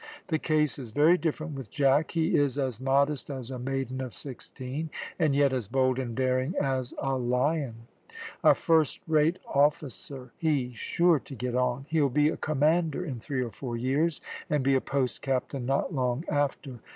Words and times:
The 0.29 0.39
case 0.39 0.79
is 0.79 0.89
very 0.89 1.15
different 1.15 1.53
with 1.53 1.69
Jack; 1.69 2.09
he 2.09 2.35
is 2.35 2.57
as 2.57 2.81
modest 2.81 3.29
as 3.29 3.51
a 3.51 3.59
maiden 3.59 4.01
of 4.01 4.15
sixteen, 4.15 4.89
and 5.19 5.35
yet 5.35 5.53
as 5.53 5.67
bold 5.67 5.99
and 5.99 6.15
daring 6.15 6.55
as 6.59 6.91
a 6.97 7.15
lion; 7.17 7.85
a 8.43 8.55
first 8.55 8.99
rate 9.07 9.37
officer; 9.45 10.31
he's 10.39 10.75
sure 10.75 11.19
to 11.19 11.35
get 11.35 11.53
on; 11.53 11.85
he'll 11.87 12.09
be 12.09 12.29
a 12.29 12.37
commander 12.37 13.05
in 13.05 13.19
three 13.19 13.43
or 13.43 13.51
four 13.51 13.77
years, 13.77 14.21
and 14.49 14.63
be 14.63 14.73
a 14.73 14.81
post 14.81 15.21
captain 15.21 15.67
not 15.67 15.93
long 15.93 16.23
after. 16.29 16.79